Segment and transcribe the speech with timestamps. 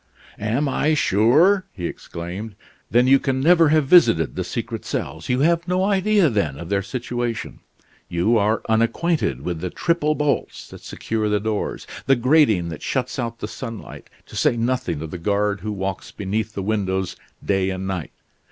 [0.39, 2.55] "Am I sure?" he exclaimed.
[2.89, 5.29] "Then you can never have visited the secret cells.
[5.29, 7.59] You have no idea, then, of their situation;
[8.09, 13.19] you are unacquainted with the triple bolts that secure the doors; the grating that shuts
[13.19, 17.15] out the sunlight, to say nothing of the guard who walks beneath the windows
[17.45, 18.09] day and night.